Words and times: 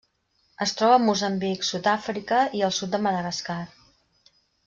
Es 0.65 0.71
troba 0.79 0.95
a 0.99 1.03
Moçambic, 1.03 1.67
Sud-àfrica 1.67 2.41
i 2.61 2.65
al 2.69 2.75
sud 2.79 2.95
de 2.97 3.01
Madagascar. 3.09 3.59